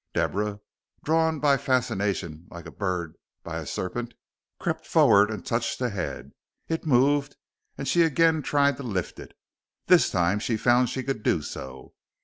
[0.15, 0.59] Deborah,
[1.03, 3.13] drawn by fascination like a bird
[3.43, 4.15] by a serpent,
[4.59, 6.31] crept forward and touched the head.
[6.67, 7.35] It moved,
[7.77, 9.37] and she again tried to lift it.
[9.85, 11.93] This time she found she could do so.